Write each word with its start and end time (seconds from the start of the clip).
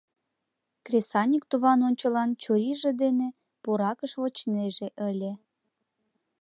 Кресаньык 0.85 1.43
туван 1.51 1.79
ончылан 1.87 2.29
чурийже 2.41 2.91
дене 3.03 3.27
пуракыш 3.63 4.11
вочнеже 4.21 4.87
ыле. 5.09 5.31